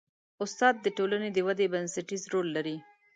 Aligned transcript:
استاد 0.43 0.75
د 0.81 0.87
ټولنې 0.97 1.29
د 1.33 1.37
ودې 1.47 1.67
بنسټیز 1.73 2.23
رول 2.33 2.47
لري. 2.55 2.77